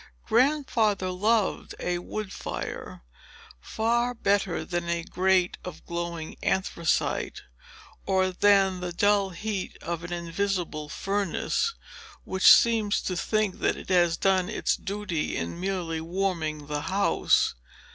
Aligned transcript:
Grandfather 0.25 1.11
loved 1.11 1.75
a 1.79 1.99
wood 1.99 2.33
fire, 2.33 3.03
far 3.59 4.15
better 4.15 4.65
than 4.65 4.89
a 4.89 5.03
grate 5.03 5.59
of 5.63 5.85
glowing 5.85 6.35
anthracite, 6.41 7.43
or 8.07 8.31
than 8.31 8.79
the 8.79 8.91
dull 8.91 9.29
heat 9.29 9.77
of 9.83 10.03
an 10.03 10.11
invisible 10.11 10.89
furnace, 10.89 11.75
which 12.23 12.51
seems 12.51 12.99
to 12.99 13.15
think 13.15 13.59
that 13.59 13.77
it 13.77 13.89
has 13.89 14.17
done 14.17 14.49
its 14.49 14.75
duty 14.75 15.37
in 15.37 15.59
merely 15.59 16.01
warming 16.01 16.65
the 16.65 16.81
house. 16.81 17.53